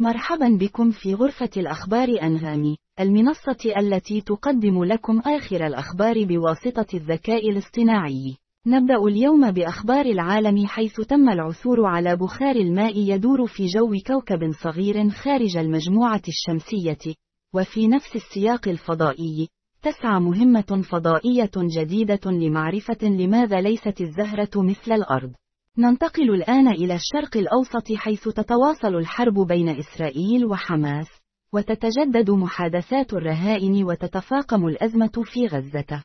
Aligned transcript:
مرحبا 0.00 0.48
بكم 0.60 0.90
في 0.90 1.14
غرفة 1.14 1.50
الأخبار 1.56 2.08
أنغامي، 2.22 2.76
المنصة 3.00 3.72
التي 3.76 4.20
تقدم 4.20 4.84
لكم 4.84 5.18
آخر 5.18 5.66
الأخبار 5.66 6.24
بواسطة 6.24 6.96
الذكاء 6.96 7.50
الاصطناعي. 7.50 8.36
نبدأ 8.66 8.96
اليوم 9.08 9.50
بأخبار 9.50 10.06
العالم 10.06 10.66
حيث 10.66 11.00
تم 11.00 11.28
العثور 11.28 11.86
على 11.86 12.16
بخار 12.16 12.56
الماء 12.56 12.92
يدور 12.96 13.46
في 13.46 13.66
جو 13.66 13.94
كوكب 14.06 14.52
صغير 14.62 15.10
خارج 15.10 15.56
المجموعة 15.56 16.22
الشمسية، 16.28 17.14
وفي 17.54 17.88
نفس 17.88 18.16
السياق 18.16 18.68
الفضائي، 18.68 19.48
تسعى 19.82 20.20
مهمة 20.20 20.82
فضائية 20.90 21.50
جديدة 21.56 22.30
لمعرفة 22.30 23.08
لماذا 23.08 23.60
ليست 23.60 24.00
الزهرة 24.00 24.50
مثل 24.56 24.92
الأرض. 24.92 25.32
ننتقل 25.78 26.30
الآن 26.34 26.68
إلى 26.68 26.94
الشرق 26.94 27.36
الأوسط 27.36 27.92
حيث 27.92 28.28
تتواصل 28.28 28.94
الحرب 28.94 29.46
بين 29.46 29.68
إسرائيل 29.68 30.46
وحماس، 30.46 31.06
وتتجدد 31.52 32.30
محادثات 32.30 33.14
الرهائن 33.14 33.84
وتتفاقم 33.84 34.66
الأزمة 34.66 35.22
في 35.24 35.46
غزة. 35.46 36.02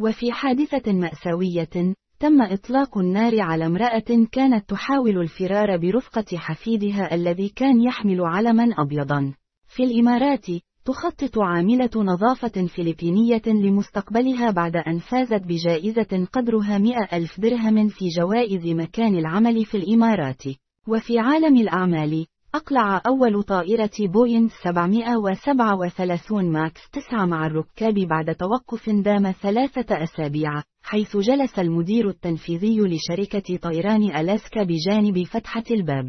وفي 0.00 0.32
حادثة 0.32 0.92
مأساوية، 0.92 1.94
تم 2.20 2.42
إطلاق 2.42 2.98
النار 2.98 3.40
على 3.40 3.66
امرأة 3.66 4.26
كانت 4.32 4.70
تحاول 4.70 5.18
الفرار 5.18 5.76
برفقة 5.76 6.36
حفيدها 6.36 7.14
الذي 7.14 7.48
كان 7.48 7.80
يحمل 7.80 8.20
علما 8.20 8.74
أبيضا. 8.78 9.34
في 9.68 9.82
الإمارات، 9.82 10.46
تخطط 10.86 11.38
عاملة 11.38 11.90
نظافة 11.96 12.66
فلبينية 12.66 13.42
لمستقبلها 13.46 14.50
بعد 14.50 14.76
أن 14.76 14.98
فازت 14.98 15.42
بجائزة 15.42 16.26
قدرها 16.32 16.78
100 16.78 16.94
ألف 17.12 17.40
درهم 17.40 17.88
في 17.88 18.08
جوائز 18.08 18.66
مكان 18.66 19.18
العمل 19.18 19.64
في 19.64 19.76
الإمارات. 19.76 20.42
وفي 20.88 21.18
عالم 21.18 21.56
الأعمال، 21.56 22.26
أقلع 22.54 23.02
أول 23.06 23.42
طائرة 23.42 23.90
بوين 24.00 24.48
737 24.48 26.52
ماكس 26.52 26.80
9 26.92 27.26
مع 27.26 27.46
الركاب 27.46 27.94
بعد 27.94 28.34
توقف 28.34 28.90
دام 28.90 29.32
ثلاثة 29.32 30.02
أسابيع، 30.02 30.62
حيث 30.82 31.16
جلس 31.16 31.58
المدير 31.58 32.08
التنفيذي 32.08 32.80
لشركة 32.80 33.56
طيران 33.56 34.16
ألاسكا 34.16 34.62
بجانب 34.62 35.22
فتحة 35.22 35.64
الباب. 35.70 36.08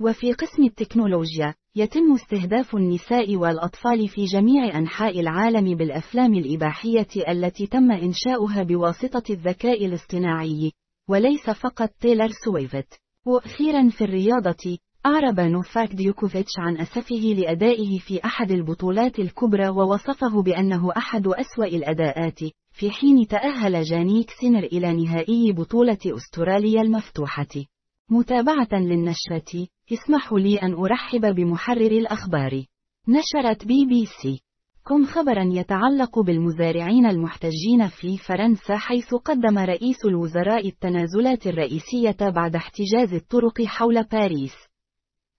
وفي 0.00 0.32
قسم 0.32 0.64
التكنولوجيا، 0.64 1.54
يتم 1.76 2.12
استهداف 2.14 2.76
النساء 2.76 3.36
والأطفال 3.36 4.08
في 4.08 4.24
جميع 4.24 4.78
أنحاء 4.78 5.20
العالم 5.20 5.76
بالأفلام 5.76 6.34
الإباحية 6.34 7.08
التي 7.28 7.66
تم 7.66 7.92
إنشاؤها 7.92 8.62
بواسطة 8.62 9.22
الذكاء 9.32 9.86
الاصطناعي، 9.86 10.72
وليس 11.08 11.50
فقط 11.50 11.88
تيلر 12.00 12.28
سويفت. 12.44 13.00
وأخيرا 13.26 13.88
في 13.88 14.04
الرياضة، 14.04 14.78
أعرب 15.06 15.40
نوفاك 15.40 15.94
ديوكوفيتش 15.94 16.52
عن 16.58 16.76
أسفه 16.76 17.34
لأدائه 17.38 17.98
في 17.98 18.24
أحد 18.24 18.50
البطولات 18.50 19.18
الكبرى 19.18 19.68
ووصفه 19.68 20.42
بأنه 20.42 20.90
أحد 20.96 21.26
أسوأ 21.26 21.64
الأداءات، 21.64 22.38
في 22.72 22.90
حين 22.90 23.26
تأهل 23.28 23.82
جانيك 23.82 24.30
سينر 24.40 24.64
إلى 24.64 24.92
نهائي 24.92 25.52
بطولة 25.52 25.98
أستراليا 26.06 26.82
المفتوحة. 26.82 27.64
متابعة 28.10 28.68
للنشرة، 28.72 29.66
اسمحوا 29.92 30.38
لي 30.38 30.56
أن 30.56 30.74
أرحب 30.74 31.34
بمحرر 31.34 31.92
الأخبار. 31.92 32.64
نشرت 33.08 33.66
بي 33.66 33.86
بي 33.86 34.06
سي 34.06 34.40
كم 34.86 35.06
خبرا 35.06 35.44
يتعلق 35.44 36.18
بالمزارعين 36.18 37.06
المحتجين 37.06 37.88
في 37.88 38.18
فرنسا 38.18 38.76
حيث 38.76 39.14
قدم 39.14 39.58
رئيس 39.58 40.04
الوزراء 40.04 40.68
التنازلات 40.68 41.46
الرئيسية 41.46 42.30
بعد 42.30 42.56
احتجاز 42.56 43.14
الطرق 43.14 43.62
حول 43.62 44.04
باريس. 44.04 44.54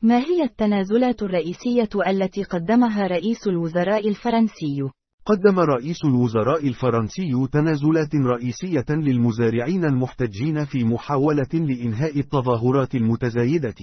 ما 0.02 0.20
هي 0.20 0.44
التنازلات 0.44 1.24
الرئيسية 1.24 1.90
التي 2.08 2.44
قدمها 2.44 3.08
رئيس 3.08 3.48
الوزراء 3.48 4.10
الفرنسي؟ 4.10 4.90
قدم 5.26 5.60
رئيس 5.60 6.06
الوزراء 6.06 6.68
الفرنسي 6.68 7.48
تنازلات 7.52 8.16
رئيسية 8.16 8.86
للمزارعين 8.90 9.86
المحتجين 9.86 10.66
في 10.66 10.84
محاولة 10.84 11.50
لإنهاء 11.54 12.20
التظاهرات 12.20 12.96
المتزايدة. 12.96 13.76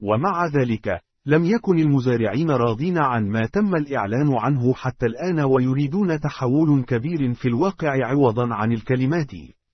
ومع 0.00 0.46
ذلك، 0.46 1.00
لم 1.26 1.44
يكن 1.44 1.78
المزارعين 1.78 2.50
راضين 2.50 2.98
عن 2.98 3.28
ما 3.28 3.46
تم 3.52 3.74
الإعلان 3.74 4.34
عنه 4.34 4.74
حتى 4.74 5.06
الآن 5.06 5.40
ويريدون 5.40 6.20
تحول 6.20 6.82
كبير 6.82 7.34
في 7.34 7.48
الواقع 7.48 8.06
عوضا 8.06 8.54
عن 8.54 8.72
الكلمات. 8.72 9.30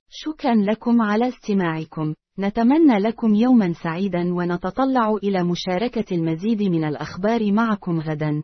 شكرا 0.09 0.55
لكم 0.55 1.03
على 1.03 1.29
استماعكم. 1.29 2.15
نتمنى 2.39 2.99
لكم 2.99 3.35
يوما 3.35 3.73
سعيدا 3.73 4.35
ونتطلع 4.35 5.15
إلى 5.25 5.45
مشاركة 5.45 6.15
المزيد 6.15 6.63
من 6.63 6.85
الأخبار 6.85 7.53
معكم 7.53 8.01
غدا. 8.01 8.43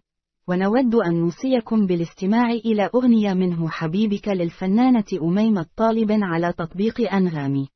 ونود 0.49 0.95
أن 0.95 1.15
نوصيكم 1.15 1.87
بالاستماع 1.87 2.51
إلى 2.51 2.91
أغنية 2.95 3.35
منه 3.35 3.69
حبيبك 3.69 4.29
للفنانة 4.29 5.05
أميمة 5.23 5.67
طالب 5.77 6.09
على 6.11 6.53
تطبيق 6.53 7.13
أنغامي. 7.15 7.69